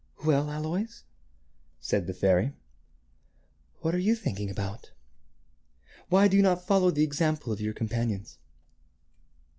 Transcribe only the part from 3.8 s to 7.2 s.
what are you thinking about? Why do you not follow the